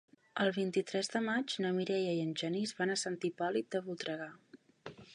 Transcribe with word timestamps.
El 0.43 0.47
vint-i-tres 0.53 1.11
de 1.15 1.21
maig 1.25 1.53
na 1.65 1.73
Mireia 1.81 2.17
i 2.21 2.23
en 2.25 2.33
Genís 2.43 2.75
van 2.83 2.95
a 2.95 2.99
Sant 3.05 3.21
Hipòlit 3.31 3.73
de 3.77 3.87
Voltregà. 3.91 4.35